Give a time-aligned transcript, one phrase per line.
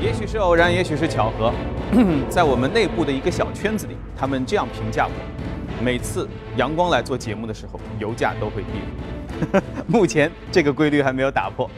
[0.00, 1.52] 也许是偶然，也许是巧合，
[2.30, 9.60] 在我们内部的一个小圈子里，他们这样评价我：每次阳光来做节目的时候，油价都会低。
[9.86, 11.70] 目前这个规律还没有打破。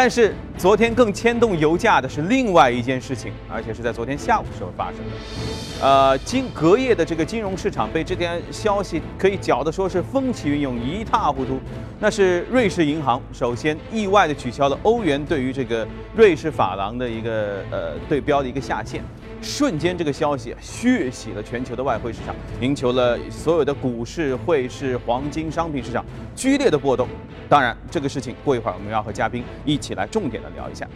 [0.00, 5.84] 但是昨天更牵动油价的是另外一件事情，而且是在昨天下午时候发生的。
[5.84, 11.58] 呃，金隔夜的这个金融市场被这条消息可以搅得说是风起云涌，一塌糊涂。
[11.98, 15.84] 那是瑞士银行首先意外的取消了欧元对于这个
[16.14, 19.02] 瑞士法郎的一个呃对标的一个下限。
[19.40, 27.08] 瞬间，这个消息血洗了全球的外汇市场，赢球了所有的股市、汇市、黄金、商品市场剧烈的波动。
[27.48, 30.86] 当然，这个事情过一会儿我们要和嘉宾一起来重点的聊一下。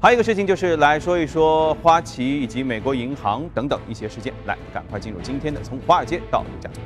[0.00, 4.32] 还有一个事情就是来说一说花旗以及美国银行等等一些事件。
[4.46, 6.82] 来，赶快进入今天的从华尔街到陆家嘴。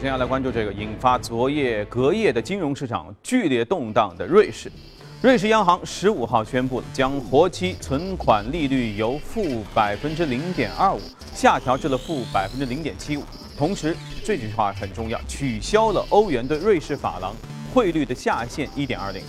[0.00, 4.72] 首先要来关注这个引发昨夜隔夜的金融市场剧烈动荡的瑞士。
[5.20, 11.00] 瑞士央行十五号宣布，将活期存款利率由负百分之零点二五
[11.34, 13.22] 下调至了负百分之零点七五。
[13.58, 17.34] 同时，这句话很重要，取消了欧元对瑞士法郎
[17.74, 19.22] 汇率的下限一点二零。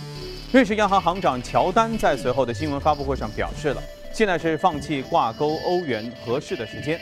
[0.52, 3.82] 瑞士央行行长乔丹在随后的新闻发布会上表示了。
[4.14, 6.98] 现在是放弃挂钩欧元合适的时间。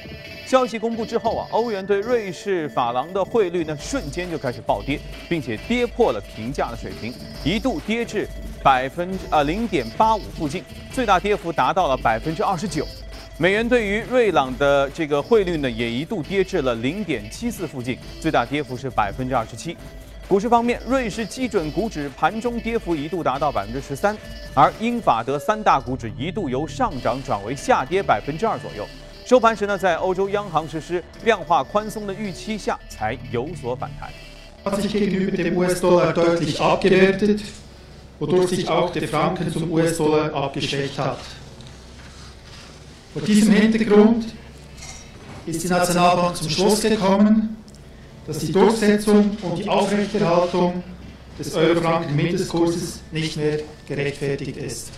[0.46, 8.26] 消息公布之后啊，欧元对瑞士法郎的汇率呢瞬间就开始暴跌，并且跌破了平价的水平，一度跌至
[8.62, 12.84] 百分之呃零点八五附近，最大跌幅达到了百分之二十九。
[13.38, 19.76] 美元对于瑞朗的这个汇率呢也一度跌至了零点七四附近，最大跌幅是百分之二十七。
[20.28, 24.16] 股市方面，瑞士基准股指盘中跌幅一度达到百分之十三，
[24.54, 28.86] 而英法德三大股指一度由上涨转为下跌百分之二左右。
[29.25, 34.09] 收盘时呢，在欧洲央行实施量化宽松的预期下，才有所反弹。
[34.63, 37.41] hat sich gegenüber dem US-Dollar deutlich abgewertet,
[38.19, 41.19] wodurch sich auch der Franken zum US-Dollar abgeschwächt hat.
[43.13, 44.25] Vor diesem Hintergrund
[45.45, 47.57] ist die Nationalbank zum Schluss gekommen,
[48.25, 50.83] dass die Durchsetzung und die Aufrechterhaltung
[51.37, 54.89] des Euro-Franken-Mindestkurses nicht mehr gerechtfertigt ist.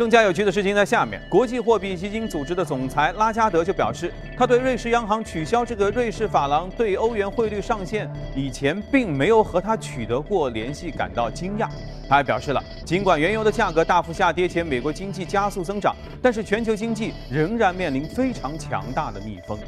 [0.00, 11.68] 更加有趣的事情在下面，国际货币基金组织的总裁拉加德就表示，他对瑞士央行取消这个瑞士法郎对欧元汇率上限以前并没有和他取得过联系感到惊讶。
[12.08, 19.58] 他还表示了，尽管原油的价格大幅下跌且美国经济加速增长，但是全球经济仍然面临非常强大的逆风。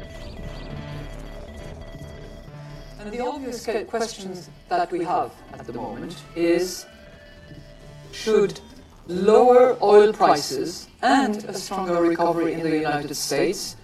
[3.05, 6.85] And the obvious questions that we have at the moment is
[8.11, 8.55] should
[9.07, 13.75] lower oil prices and a stronger recovery in the United States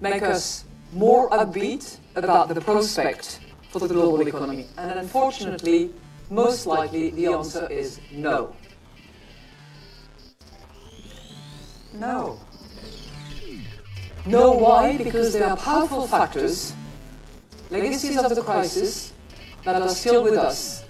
[0.00, 3.40] make us more upbeat about the prospect
[3.70, 4.66] for the global economy?
[4.76, 5.90] And unfortunately,
[6.30, 8.54] most likely the answer is no.
[11.92, 12.40] No.
[14.26, 14.96] No, why?
[14.96, 16.72] Because there are powerful factors
[17.70, 19.12] legacies of the crisis
[19.64, 20.84] that are still with us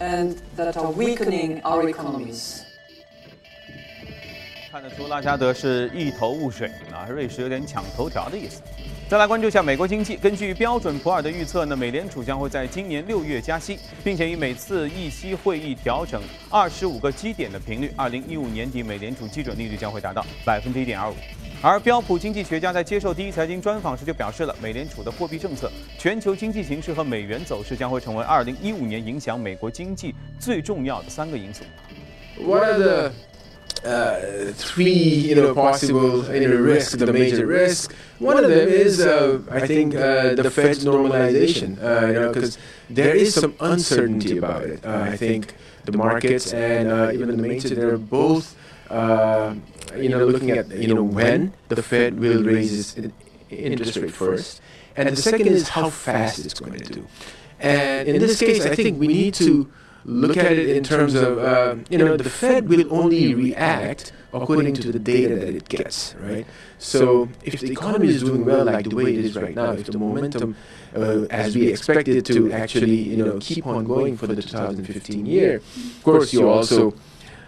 [0.00, 2.61] and that are weakening our economies.
[4.72, 8.62] 看得出拉加德是一头雾水啊，瑞士有点抢头条的意思。
[9.06, 10.16] 再来关注一下美国经济。
[10.16, 21.14] 根据标准普尔的预测呢，美联储将会在今年六月加息，并且以每次议息会议调整二十五个基点的频率，二零一五年底美联储基准利率将会达到百分之一点二五。
[21.60, 31.62] 而标普经济学家在接受第一财经专访时就表示了，美联储的货币政策、全球经济形势和美元走势将会成为二零一五年影响美国经济最重要的三个因素。
[32.40, 33.12] What are the
[33.84, 37.92] uh, three, you know, possible you know, risks, the major risks.
[38.18, 42.58] One of them is, uh, I think, uh, the Fed normalization, uh, you know, because
[42.88, 44.84] there is some uncertainty about it.
[44.84, 45.54] Uh, I think
[45.84, 48.56] the markets and uh, even the mainstream, they're both
[48.90, 53.12] you know, looking at you know when the Fed will raise its
[53.50, 54.60] interest rate first,
[54.96, 57.06] and the second is how fast it's going to do.
[57.58, 59.70] And in this case, I think we need to
[60.04, 64.74] look at it in terms of uh, you know the Fed will only react according
[64.74, 66.46] to the data that it gets, right?
[66.78, 69.86] So if the economy is doing well like the way it is right now, if
[69.86, 70.56] the momentum,
[70.96, 75.26] uh, as we expect it to actually you know keep on going for the 2015
[75.26, 76.94] year, of course you also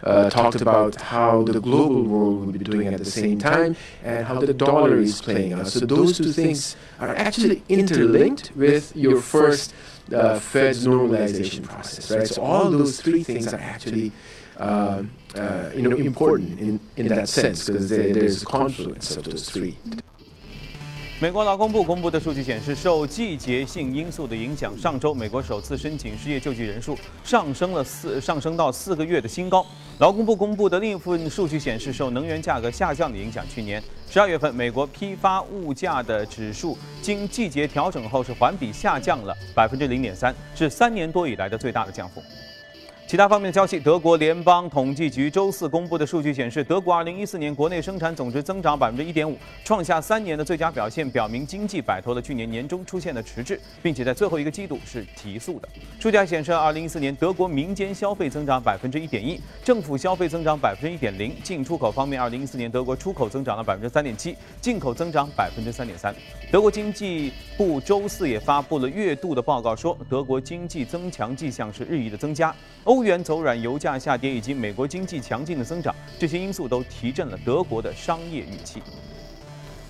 [0.04, 4.26] uh, talked about how the global world would be doing at the same time and
[4.26, 5.66] how the dollar is playing out.
[5.66, 9.74] So those two things are actually interlinked with your first
[10.12, 12.26] uh, Fed's normalization process, right?
[12.26, 14.12] So all those three things are actually
[14.58, 15.02] uh,
[15.34, 19.76] uh, you know, important in, in that sense because there's a confluence of those three.
[21.20, 29.64] 美国劳工部公布的数据显示，受季节性因素的影响，上周美国首次申请失业救济人数上升了四上升到四个月的新高。
[29.98, 33.80] 劳工部公布的另一份数据显示，受能源价格下降的影响，去年
[34.10, 42.20] 十二月份美国批发物价的指数经季节调整后是环比下降了百分之零点三，是三年多以来的最大的降幅。
[43.06, 55.68] 其他方面的消息，德国联邦统计局周四公布的数据显示，德国2014年国内生产总值增长百分之一点五，创下三年的最佳表现，表明经济摆脱了去年年中出现的迟滞，并且在最后一个季度是提速的。
[56.00, 61.36] 数据还显示，2014年德国民间消费增长百分之一点一，政府消费增长百分之一点零。
[61.42, 66.12] 进出口方面，2014年德国出口增长了百分之三点七，进口增长百分之三点三。
[66.50, 72.54] 德国经济部周四也发布了月度的报告，说德国经济增强迹象是日益的增加。
[72.84, 78.80] 欧欧元走软、油价下跌以及美国经济强劲的增长，这些因素都提振了德国的商业预期。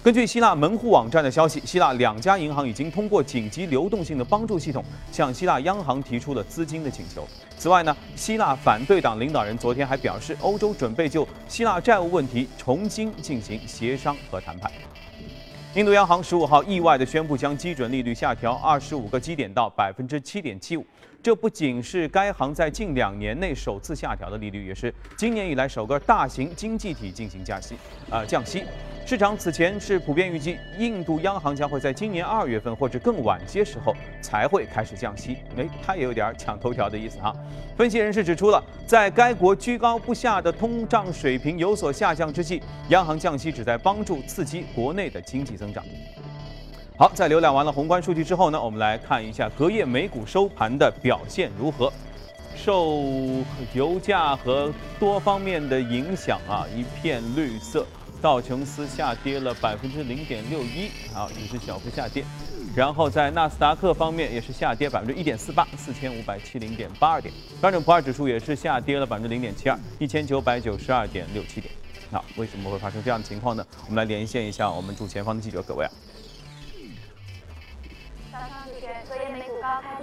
[0.02, 7.28] 根据希腊门户网站的消息，希腊两家银行已经通过紧急流动性的帮助系统向希腊央行提出了资金的请求。
[7.58, 14.72] 此外呢，希腊反对党领导人昨天还表示，欧洲准备就希腊债务问题重新进行协商和谈判。
[15.74, 20.86] 印度央行十五号意外地宣布将基准利率下调二十五个基点到百分之七点七五，
[21.20, 27.74] 这不仅是该行在近两年内首次下调的利率，也是今年以来首个大型经济体进行加息，
[28.08, 28.62] 呃降息。
[29.06, 35.36] 市场此前是普遍预计，印度央行将会在今年二月份或者更晚些时候才会开始降息。
[35.58, 37.30] 哎，它也有点抢头条的意思哈。
[37.76, 45.84] 分析人士指出了，在该国居高不下的通胀水平有所下降之际，央行降息旨在帮助刺激国内的经济增长。
[46.96, 51.92] 好，在浏览完了宏观数据之后呢，我们来看一下隔夜美股收盘的表现如何。
[52.56, 53.02] 受
[53.74, 57.86] 油价和多方面的影响啊，一片绿色。
[58.24, 62.24] 道琼斯下跌了百分之零点六一，啊，也是小幅下跌。
[62.74, 67.34] 然后在纳斯达克方面也是下跌百分之一点四八，四千五百七零点八二点。
[67.60, 71.70] 标准普尔指数也是下跌了百分之零点七二，一千九百九十二点六七点。
[72.10, 73.66] 那为什么会发生这样的情况呢？
[73.84, 75.90] 我们来连线一下我们主前方的记者各位啊。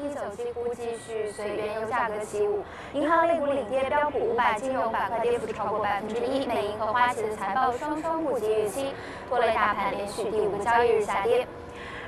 [0.01, 2.63] 一九，几乎继续随原油价格起舞。
[2.93, 6.47] 银行类股领跌，标普五百金融板块跌幅超过百分之一。
[6.47, 8.93] 美银和花旗的财报双双不及预期，
[9.29, 11.47] 拖累大盘连续第五个交易日下跌。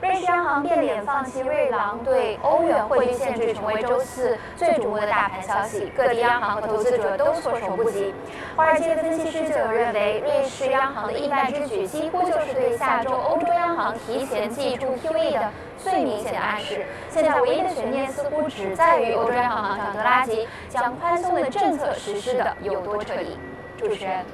[0.03, 5.89] 瑞士央行变脸放弃瑞郎对欧元汇率限制，成为周四最瞩目的大盘消息。
[5.95, 8.13] 各地央行和投资者都措手不及。
[8.53, 16.85] 华尔街分析师就有认为，瑞士央行的意外之举几乎就是对下周欧洲央行提前祭出 QE 的最明显的暗示。
[17.09, 23.39] 现在唯一的悬念似乎只在于欧洲央行行长德拉吉将宽松的政策实施的有多彻底。
[23.77, 24.25] 主持人，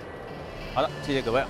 [0.74, 1.44] 好的，谢谢各位。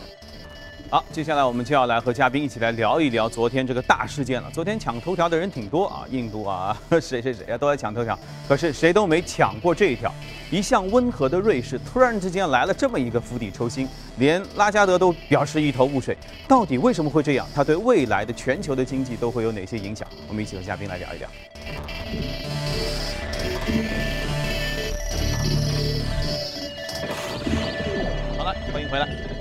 [0.92, 4.50] 好，接下来我们就要来和嘉宾一起来聊一聊昨天这个大事件了。
[4.52, 10.12] 昨天抢头条的人挺多啊，印度啊， 谁谁谁啊都在抢头条，可是谁都没抢过这一条。
[10.50, 13.88] 一向温和的瑞士突然之间来了这么一个釜底抽薪，
[14.18, 16.18] 连拉加德都表示一头雾水。
[16.48, 17.46] 到底为什么会这样？
[17.54, 20.08] 它对未来的全球的经济都会有哪些影响？
[20.28, 21.30] 我们一起和嘉宾来聊一聊。
[28.36, 29.39] 好了，欢迎回来。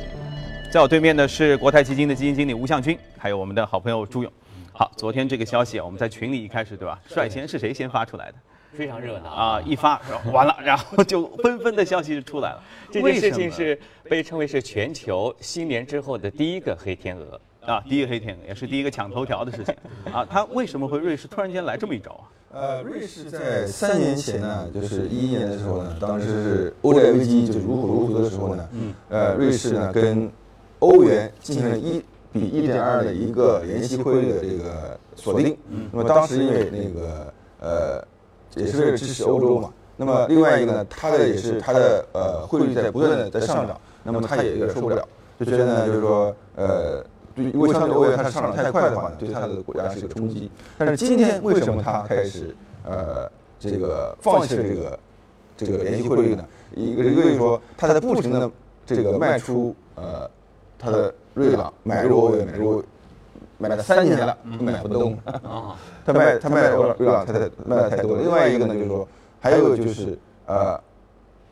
[0.71, 4.31] 在我对面的是国泰基金的基金经理吴向军，还有我们的好朋友朱勇。
[4.71, 7.01] 好，昨天这个消息啊，我们在群里一开始对吧？
[7.09, 8.35] 率先是谁先发出来的？
[8.73, 9.63] 非常热闹啊！
[9.63, 9.99] 一发
[10.31, 12.63] 完了，然后就纷纷的消息就出来了。
[12.93, 19.75] 这件事情是被称为是全球新年之后的第一个黑天鹅啊，第一个黑天鹅，也是第一个抢头条的事情
[20.13, 20.23] 啊。
[20.29, 22.29] 他为什么会瑞士突然间来这么一招啊？
[22.53, 30.31] 呃，瑞士在三年前呢，就是一一年的时候呢，当时是欧债危机就如火如荼的时候呢，嗯，呃，瑞士呢跟
[30.81, 35.57] 欧元进行了一比一点二的一个联席汇率的这个锁定。
[35.91, 38.05] 那么当时因为那个呃，
[38.55, 39.73] 也是为了支持欧洲嘛。
[39.97, 45.03] 那么另外一个呢，它的也是它的呃汇率在不断的在上涨，那么它也有点受不了，
[45.41, 47.05] 就觉得呢就是说呃
[47.35, 50.51] 对，如果相对欧元它上涨太快的话呢，对它的国家是一个冲击。
[50.77, 52.55] 但是今天为什么它开始
[52.85, 54.99] 呃这个放弃了这个
[55.57, 56.45] 这个联系汇率呢？
[56.77, 58.49] 一个一个是说它在不停的
[58.87, 60.31] 这个卖出呃。
[60.79, 62.85] 他的瑞郎买入欧元，买入
[63.59, 65.19] 买了三年了，买不动。
[65.25, 68.17] 啊，他卖他卖欧瑞郎，他他卖的太多。
[68.17, 69.09] 另外一个呢，就是说，
[69.41, 70.17] 还有就是
[70.47, 70.81] 呃，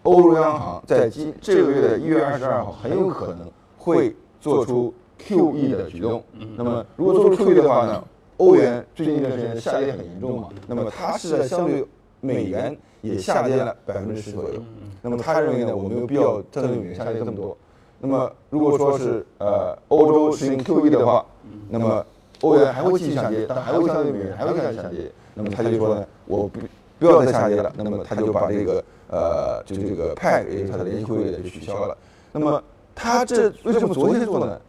[0.04, 6.22] 欧洲央行在今这个月的一月二十二号很有可能会做出 QE 的举动。
[6.56, 8.04] 那么如果做出 QE 的话呢，
[8.36, 11.84] 欧元最近一段时间下跌很严重嘛，那么它是在相对
[12.20, 14.62] 美元也下跌了百分之十左右。
[15.02, 17.56] 那么他认为呢，我没有必要针对美元下跌这么多。
[17.98, 21.24] 那么如果说是呃欧洲实行 QE 的话，
[21.68, 22.04] 那么
[22.42, 25.10] 欧元还会继续下跌，但还会相对美元还会再下跌。
[25.34, 26.60] 那么他就说呢，我不
[26.98, 27.72] 不要再下跌了。
[27.76, 31.96] 那么他就把这个呃就这个派也就是他的联席会议就取消了。
[32.32, 32.62] 那么
[32.94, 34.60] 他这为什么昨天做呢？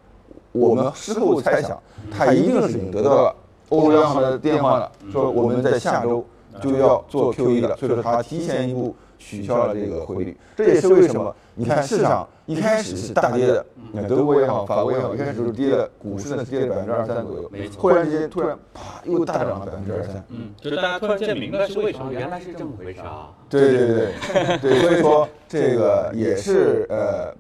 [0.54, 1.80] 我们事后猜想，
[2.10, 3.36] 他一定是已经得到了
[3.70, 6.26] 欧洲央行的电话了，说我们在下周
[6.62, 10.38] 就要做 QE 了，所以说他提前一步取消了这个汇率。
[10.56, 20.24] 这也是为什么你看市场一开始是大跌的，你看德国也好，法国也好，一开始就是跌的，股市呢是跌了百分之二三左右，没错忽然之间突然啪又大涨了百分之二三。
[20.30, 23.30] 嗯，就是大家突然间明白是为什么，原来是这么回事啊。
[23.50, 27.34] 对对对 对，所以说 这个也是呃，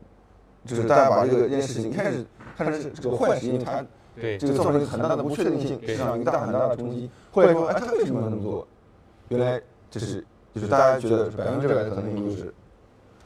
[0.65, 2.25] 就是大家把这个这件事情一开始
[2.57, 3.85] 看成是这个坏事，因为它
[4.19, 7.09] 对这个造成一个很大的不确定性，市场一个大很大的冲击。
[7.31, 8.67] 后来说，哎，他为什么要这么做？
[9.29, 12.53] 原来这是就是大家觉得百分之百的可能性就是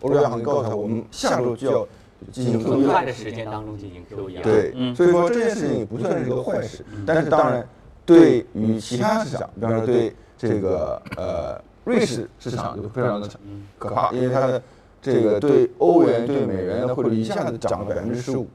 [0.02, 1.88] 欧洲央行告诉他，我们下周就要
[2.32, 3.14] 进行 QE 了快的。
[3.14, 4.42] 时间当中进行 QE 啊。
[4.44, 7.68] 对，嗯所以说这件事情也不算是一个坏事，但是当然，
[8.06, 13.30] 对于其他市场，比方说对这个呃瑞士市场就非常的
[13.78, 14.62] 可怕，因为它的
[15.02, 18.48] 这个对欧元对美元的汇率一下子涨了百分之十五，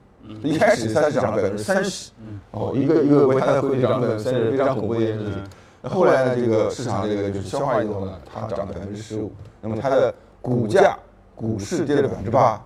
[0.42, 2.10] 一开始它是涨了百分之三十，
[2.50, 5.32] 哦，一个一个国家的汇率涨了百分之三十，非常恐怖的一件事情。
[5.86, 10.12] 那后来呢，这个市场这个就是消化以后呢，它涨了百分之十五，那么它的
[10.42, 10.98] 股价
[11.32, 12.60] 股市跌了百分之八，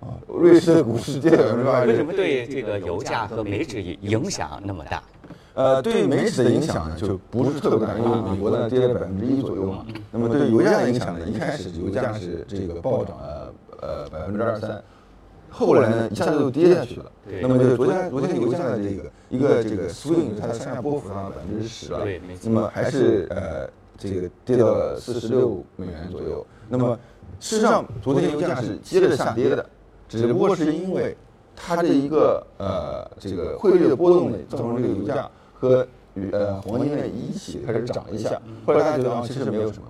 [0.00, 5.02] 啊，瑞士的股市跌了百分之八，为什么对这个油价和美指影响那么大？
[5.54, 9.84] 呃，对美指的影响呢，就不是特别大，因为美国呢跌了百分之一左右嘛。
[10.12, 14.80] 那么对油价的影响呢，一开始油价是这个暴涨了呃百分之二三，
[15.52, 17.12] 后来呢一下子就跌下去了。
[17.40, 22.00] 那么就昨天昨天油价的这个一个这个 swing，它的上下波幅上百分之十了。
[22.02, 23.68] 对那么还是呃
[23.98, 26.44] 这个跌到了四十六美元左右。
[26.68, 26.98] 那么
[27.38, 29.64] 事实上，昨天油价是接着下跌的，
[30.08, 31.16] 只不过是因为
[31.54, 39.88] 它这一个呃这个汇率的波动呢，造成这个油价和与呃黄金呢一起开始涨一下，后来大家觉得啊其实没有什么，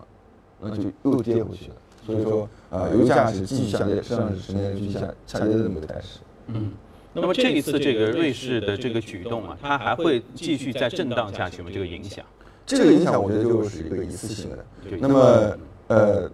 [0.61, 1.75] 那就又跌回去了。
[2.05, 6.21] 所以说呃油价是继续下跌，实际上是十年继续下下跌的这么个态势。
[6.49, 6.73] 嗯
[7.15, 11.69] 那么这一次这个瑞士的这个举动啊，它还会继续再震荡下去吗？
[11.71, 12.25] 这个影响？
[12.65, 14.65] 这个影响我觉得就是一个一次性的。
[14.99, 15.57] 那么
[15.89, 16.31] 呃，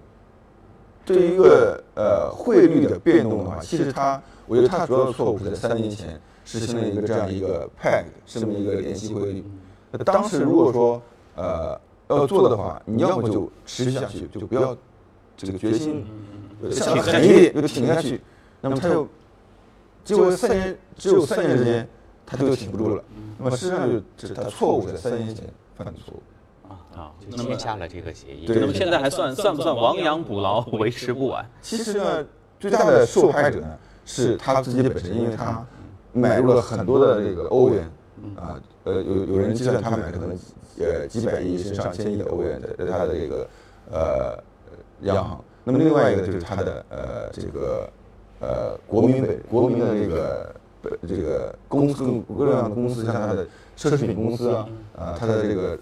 [1.04, 9.44] 对于一个呃汇率的变动的话，其实它，我觉得它主要的错误是在三年前实行了一个这样一个 peg 这么一个联系汇率。
[9.90, 11.02] 那当时如果说
[11.34, 14.76] 呃要做的话，你要么就持续下去，就不要
[15.46, 16.04] 这个决心
[16.70, 18.20] 想得狠一点就挺下去，
[18.60, 19.08] 那么他就
[20.04, 21.88] 结果三年只有三年时间，
[22.26, 23.02] 他就挺不住了。
[23.38, 25.44] 那么事实上就是他错误在三年前
[25.76, 26.22] 犯的错误。
[26.98, 28.44] 啊，就签下了这个协议。
[28.44, 31.48] 对那么现在还算算不算亡羊补牢，为时不晚？
[31.62, 32.26] 其实呢，
[32.58, 35.64] 最大的受害者呢是他自己本身，因为他
[36.12, 37.88] 买入了很多的这个欧元，
[38.36, 40.36] 啊，呃，有有人计算他买可能
[40.80, 43.48] 呃几百亿甚至上千亿的欧元的他的这个
[43.92, 44.42] 呃
[45.02, 45.44] 央行。
[45.64, 47.90] 那么另外一个就是它的呃这个
[48.40, 55.78] 呃国民本国民的这个呃这个公司各种各样的公司，像它的奢侈品公司啊，啊，它的这个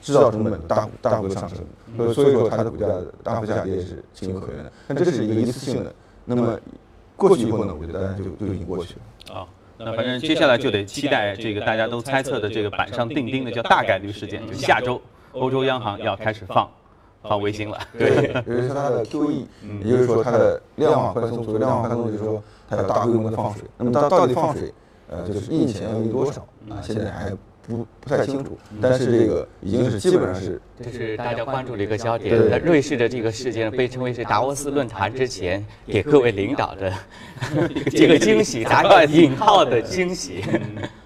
[0.00, 1.58] 制造成本大大幅的上升，
[1.96, 2.86] 所以所以说它的股价
[3.22, 4.72] 大幅下跌是情有可原的。
[4.88, 5.94] 但这是一个一次性的，
[6.24, 6.58] 那么
[7.14, 9.36] 过去以后呢，我觉得大家就就已经过去了。
[9.36, 9.46] 啊，
[9.78, 15.00] 那反正接下来就得期待这个大家都猜测的这个板上钉钉的叫大概率事件，就下周
[15.32, 16.68] 欧洲央行要开始放
[17.22, 17.78] 放卫星了。
[17.98, 19.44] 对，尤其是它的 QE，
[19.82, 23.62] 也就是说它的量化宽松，所谓量化宽松就是说它要大规模的放水。
[23.76, 24.72] 那么它到底放水，
[25.08, 26.80] 呃，就是印钱要印多少啊？
[26.82, 27.30] 现在还
[27.64, 32.36] 不不太清楚，但是这个已经是基本上是这是大家关注的一个焦点。
[32.50, 36.92] 那瑞士的这个事件被称为是达沃斯论坛之前给各位领导的
[37.88, 40.42] 这个惊喜，打个引号的惊喜。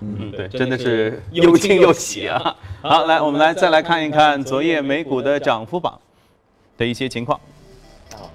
[0.01, 2.57] 嗯，对，真的是又惊又喜啊！
[2.81, 6.01] 好，来，我们来再来看一看昨夜美股的涨幅榜
[6.77, 7.39] 的一些情况。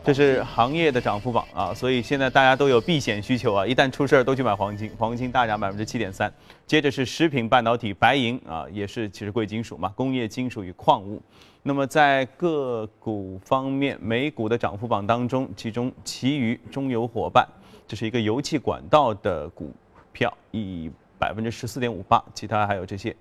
[0.03, 6.31] 这是行业的涨幅榜啊，所以现在大家都有避险需求啊，一旦出事儿都去买黄金，黄金大涨百分之七点三。
[6.65, 11.21] 接着是食品、半导体、白银啊，也是其实贵金属嘛，工业金属与矿物。
[11.63, 17.47] 那么在个股方面，美股的涨幅榜当中，其中其余中油伙伴，
[17.87, 19.71] 这是一个油气管道的股
[20.11, 23.15] 票，以百分之十四点五八，其他还有这些，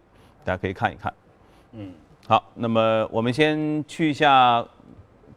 [0.45, 1.12] 大家可以看一看。
[1.73, 1.93] 嗯，
[2.27, 4.67] 好，那么我们先去一下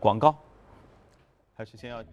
[0.04, 0.36] 广告。
[1.56, 2.04] 还是先要。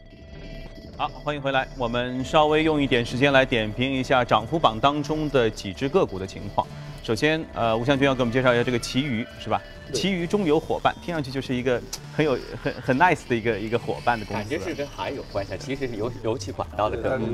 [0.96, 1.66] 好，欢迎回来。
[1.76, 6.64] 我们稍微用一点时间来点评一下涨幅榜当中的几只个股的情况。
[7.02, 9.60] 首先，呃，吴向军要给我们介绍一下这个奇鱼，是吧？
[9.92, 11.82] 奇鱼中有伙伴，听上去就是一个
[12.14, 14.42] 很有很很 nice 的一个一个伙伴的公司。
[14.42, 17.24] 感觉是跟海有关系，其实是油油气管道的个股。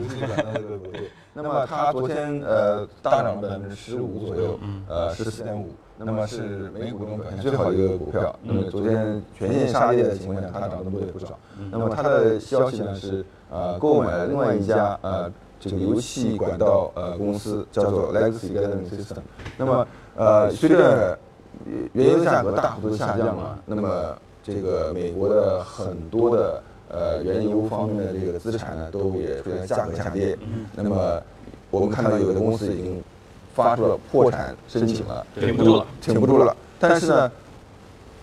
[1.34, 4.58] 那么它昨天呃大涨百分之十五左右，
[4.88, 8.38] 呃十四点五，那么是美股中表现最好的一个股票。
[8.42, 11.38] 那么昨天全线杀跌的情况下，它涨得多也不少。
[11.70, 19.18] 那么它的消息呢是呃购买了另外一家呃这个游戏管道呃公司，叫做 Legacy Gathering System。
[19.56, 19.86] 那么
[20.16, 21.18] 呃随着
[21.94, 30.36] 原油价格大幅度下降了，那么这个美国的很多的呃原油方面的这个资产呢，都也出现价格下跌。
[30.74, 31.22] 那么
[31.70, 33.02] 我们看到有的公司已经
[33.56, 36.54] 发出了破产申请了，挺不住了，挺不住了。
[36.78, 37.32] 但是呢，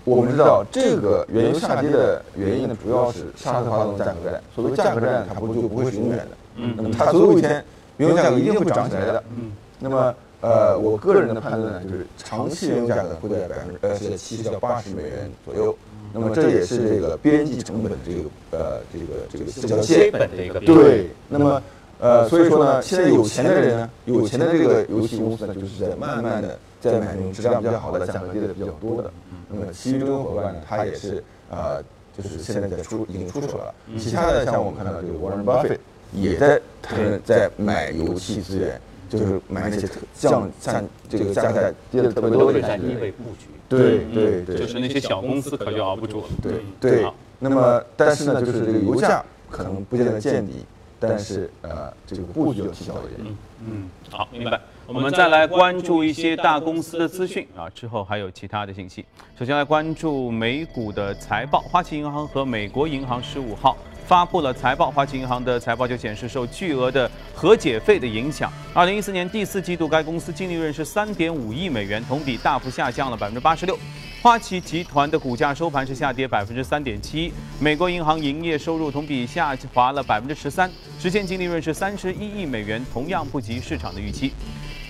[0.05, 4.41] 我们知道这个原油下跌的原因呢，主要是沙特发动价格战。
[4.53, 6.27] 所谓价格战，它不就不会是永远的。
[6.57, 6.73] 嗯。
[6.77, 7.65] 那么它总有一天，
[7.97, 9.23] 原油价格一定会涨起来的。
[9.35, 9.51] 嗯。
[9.79, 10.13] 那么。
[10.43, 15.73] 呃，我个人的判断呢，就是长期原油价格会在百分之呃是七十到八十美元左右。
[16.11, 20.11] 那么这也是这个边际成本这个呃这个这个这条线。
[20.11, 21.11] 本的一个对。
[21.29, 21.63] 那么
[21.99, 29.11] 呃所以说呢，现在有钱的人呢，有钱的这个游戏公司呢，就是在慢慢的在买那种质量比较好的、价格跌的比较多的。
[29.49, 31.81] 那么其中伙伴呢，他也是呃
[32.17, 33.73] 就是现在在出已经出手了。
[33.97, 35.77] 其他的像我们看到这个 Warren Buffett
[36.13, 38.79] 也在他们在买游戏资源。
[39.09, 43.45] 就是买那些降像这个价格跌的特别多的在低位布局。
[43.69, 46.27] 对对对，就是那些小公司可就熬不住了。
[46.41, 47.05] 对对。
[47.37, 50.65] 那么，但是呢，就是这个油价可能不见得见底，
[51.09, 53.35] 但是呃，这个布局有提效一点。
[53.65, 54.59] 嗯，好，明白。
[54.87, 59.05] 我们再来关注一些大公司的资讯啊，之后还有其他的信息。
[59.37, 63.77] 首先来关注美股的财报，花旗银行和美国银行十五号。
[64.05, 73.79] 发布了财报，花旗银行的财报就显示，受巨额的和解费的影响，二零一四年第四季度该公司净利润是三点五亿美元，同比大幅下降了百分之八十六。
[74.23, 77.33] 花旗集团的股价收盘是下跌百分之三点七。
[77.59, 84.31] 美国银行营业收入同比下滑了百分之十三，实现净利润是三十一亿美元，同样不及市场的预期。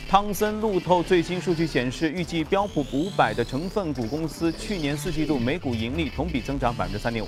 [0.08, 7.28] 汤森路透最新数据显示，预计标普五百的成分股公司去年四季度每股盈利同比增长百分之三点五。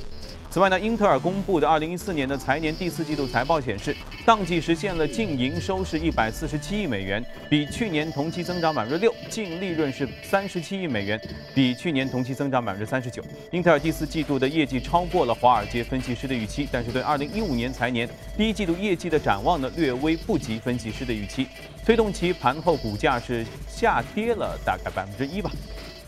[0.51, 11.21] 此外呢，英特尔公布的二零一四年的财年第四季度财报显示，当季实现了净营收是一百四十七亿美元，比去年同期增长百分之六，净利润是三十七亿美元，
[11.53, 13.23] 比去年同期增长百分之三十九。
[13.51, 21.45] 英特尔第四季度的业绩超过了华尔街分析师的预期，但是对二零一五年财年第一季度业绩的展望呢，略微不及分析师的预期，
[21.85, 25.51] 推动其盘后股价是下跌了大概百分之一吧。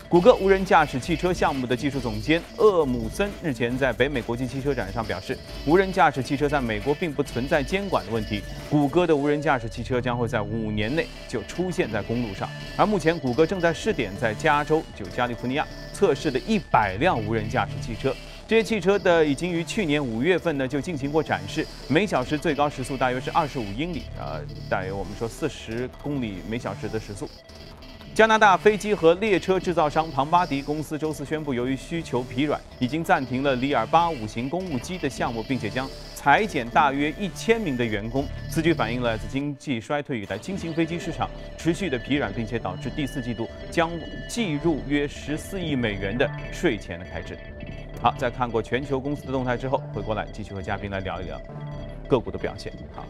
[0.08, 8.40] 谷歌无人驾驶汽车项目的技术总监厄姆森日前在北美国际汽车展上表示，无人驾驶汽车在美国并不存在监管的问题。
[8.70, 12.48] 谷歌的无人驾驶汽车将会在五年内就出现在公路上。
[12.74, 18.16] 而目前，谷歌正在试点在加州就加利福尼亚测试的一百辆无人驾驶汽车。
[18.46, 24.40] 这些汽车的已经于去年五月份呢就进行过展示，每小时最高时速大约是二十五英里，啊，
[24.70, 27.28] 大约我们说四十公里每小时的时速。
[28.18, 38.26] 加拿大飞机和列车制造商庞巴迪公司周四宣布，由于需求疲软，已经暂停了里尔八五型公务机的项目，并且将裁减大约一千名的员工。
[38.50, 43.88] 此举反映了自经济衰退以来，轻型飞机市场持续的疲软，并且导致第四季度将
[44.28, 47.38] 计入约十四亿美元的税前的开支。
[48.02, 51.40] 好，在看过全球公司的动态之后，回过来继续和嘉宾来聊一聊
[52.08, 52.72] 个股的表现。
[52.92, 53.06] 好，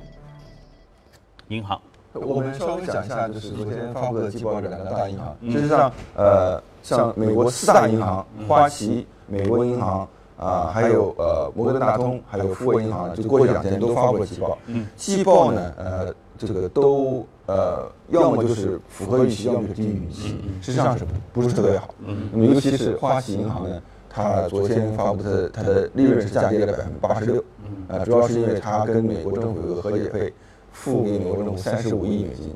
[1.49, 1.81] 银行。
[2.15, 5.37] 我们稍微讲一下，就是昨天发布的季报这两个大银行。
[5.51, 14.59] 事实上，呃，像美国四大银行，花旗、美国银行啊，还有呃摩根大通，还有富国银行，就过去两天都发布了季报。
[14.97, 20.41] 季报呢，呃，这个都呃，要么就是符合预期，要么是低于预期。
[20.63, 21.95] 实际上是不是特别好？
[22.33, 27.45] 那么尤其是花旗银行呢，它昨天发布的它的利润是下跌了百分之八十六。
[27.89, 30.33] 呃，主要是因为它跟美国政府有个和解费。
[30.73, 32.55] 付给美国政府三十五亿美金，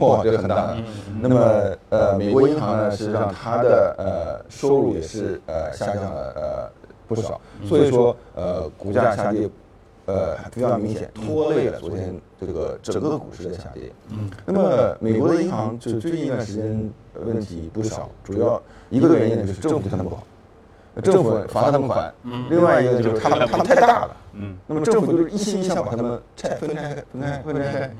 [0.00, 0.54] 哇，这个很大。
[0.68, 0.76] 的。
[1.20, 6.70] 那么，呃，美国银行呢，实际上它的呃收入也是呃下降了呃
[7.06, 9.48] 不少，所以说呃股价下跌
[10.06, 13.92] 呃非常明显，拖累了昨天这个整个股市的下跌。
[14.10, 16.90] 嗯，那么美国的银行就最近一段时间
[17.24, 20.22] 问题不少，主要一个原因呢就是政府对他们不好。
[21.00, 22.12] 政府罚他们款，
[22.50, 27.90] 另外一个就是他们他们太大了，嗯，那么政府就是一心一意想把他们拆分开分开分开。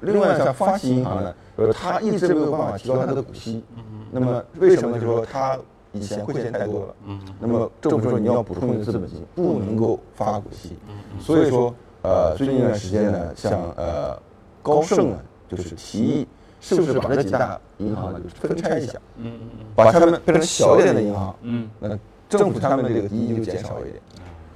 [0.00, 3.64] 另外像发行银行呢，呃，他一直没有办法提高它的股息，
[4.10, 5.58] 那么为什么就是说它
[5.92, 10.76] 以前亏钱太多了，嗯，那么政府说你要补充你的资本金，不能够发股息，
[11.18, 14.20] 所以说呃最近一段时间呢，像呃
[14.62, 15.18] 高盛呢
[15.48, 16.28] 就是提议
[16.60, 23.94] 是不是把这几大银行呢就是分拆一下，嗯嗯嗯，把它们变成小一点的银行，嗯，那政府他们的这个敌意就减少一点，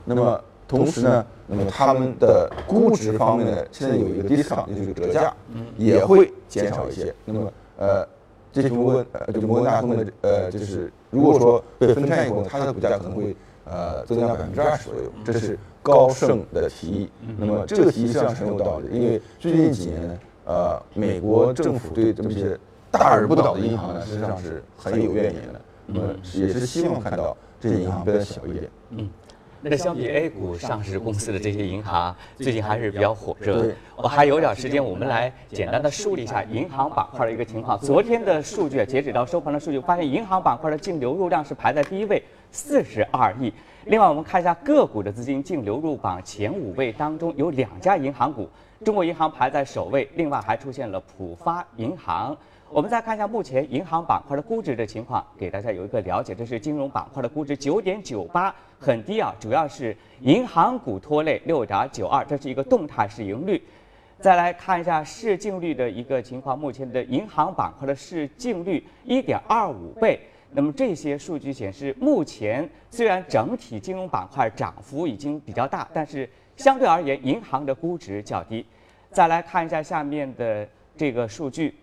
[0.05, 0.39] 那么
[0.71, 5.35] 同时呢，那么他们的估值方面呢，现在有一个 discount 就是折价，
[5.77, 8.07] 也会减少一些，那么呃。
[8.53, 17.09] 这些摩根呃，就摩根大通的呃，就是如果说被分拆以后，它的股价可能会呃增加百分之二十左右，这是高盛的提议。
[17.39, 22.59] 那么这个提议实际上是很有道理，因为最近几年呢，呃，美国政府对这么些
[22.91, 25.61] 大而不倒的银行呢，实际上是很有怨言的。
[25.87, 28.69] 那么也是希望看到这些银行变得小一点。
[28.91, 29.09] 嗯。
[29.63, 33.71] 那相比 A 股上市公司的这些银行，最近还是比较火热。
[33.95, 37.79] 我还有点时间，我们来简单的梳理一下银行板块的一个情况。
[37.79, 43.53] 昨天的数据，截止到收盘的数据，发现银行板块的净流入量是排在第一位，四十二亿。
[43.85, 48.49] 另外，我们看一下个股的资金净流入榜前五位当中，有两家银行股，
[48.83, 52.35] 中国银行排在首位，另外还出现了浦发银行。
[52.73, 56.33] 我们再看一下目前银行板块的估值的情况，给大家有一个了解。
[56.33, 63.61] 这是金融板块的估值，九点九八，很低啊，主要是银行股拖累，六点九二，这是一个动态市盈率。
[64.21, 70.21] 再来看一下市净率的一个情况，目前的银行板块的市净率一点二五倍。
[70.53, 78.65] 那么这些数据显示，目前虽然整体金融板块涨幅已经比较大，但是相对而言，银行的估值较低。
[79.11, 81.75] 再来看一下下面的这个数据。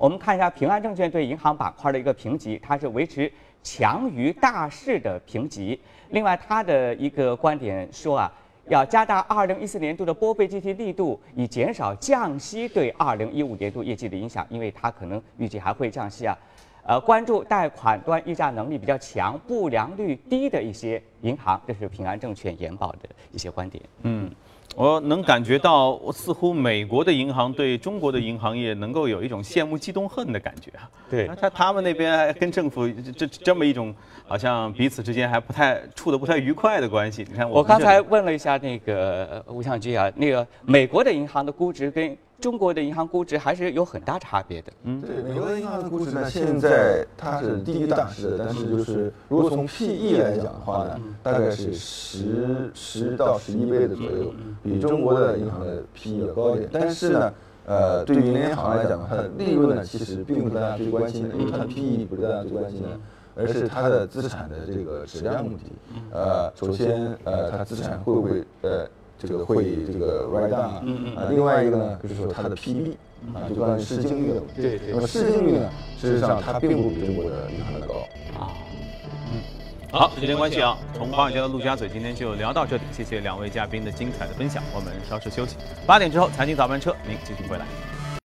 [0.00, 3.30] 我们看一下平安证券对银行板块的一个评级，它是维持
[3.62, 5.78] 强于大势的评级。
[6.08, 8.32] 另外，它的一个观点说啊，
[8.68, 16.34] 要加大二零一四年度的拨备计提力度，以减少降息对二零一五年度业绩的影响，因为它可能预计还会降息啊。
[16.82, 23.84] 呃，关注贷款端议价能力比较强、不良率低的一些银行，这是平安证券研报的一些观点。
[24.04, 24.30] 嗯。
[24.76, 30.88] 我能感觉到，似乎美国的银行对中国的银行业能够有一种羡慕嫉妒恨的感觉啊。
[31.10, 33.94] 对，他他们那边跟政府这这么一种，
[34.26, 37.26] 好像彼此之间还不太处的不太愉快的关系。
[37.28, 42.16] 你看，我刚才问了一下那个吴向军啊，那个美国的银行的估值跟。
[42.40, 44.72] 中国的银行估值还是有很大差别的。
[44.84, 56.70] 嗯，对，美国的银行的估值呢，现在它是低于大市的，但是就是如果从 PE 来讲的话呢，大概是十十到十一倍的左右，比中国的银行的 PE 要高一点。
[56.72, 57.32] 但是呢，
[57.66, 62.88] 呃，对于银行来讲，它的利润呢，其实并不是大家最关心的，因为它的 PE 不是大家最关心的，
[63.36, 65.66] 而是它的资产的这个质量问题。
[66.10, 68.88] 呃，首先，呃，它资产会不会呃。
[69.20, 72.92] 这个会这个 write down 啊，另外一个呢，就是说它的 PB
[73.34, 74.62] 啊，就关于市净率的问题。
[74.62, 74.92] 对对。
[74.92, 77.94] 那么市净率呢，事实上它并不比中国的银行的高
[78.38, 78.48] 啊。
[79.30, 79.42] 嗯。
[79.92, 82.82] 好，时间关系啊，从华尔街到陆家嘴，今天就聊到这里。
[82.92, 85.56] 谢谢两位嘉宾的精彩的分享，我们稍事休息，
[85.86, 87.66] 八点之后财经早班车您继续回来。